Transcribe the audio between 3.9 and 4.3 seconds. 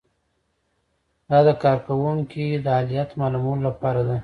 ده.